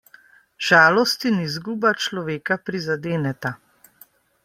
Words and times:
Žalost 0.67 1.27
in 1.31 1.37
izguba 1.43 1.93
človeka 2.07 2.61
prizadeneta. 2.71 3.57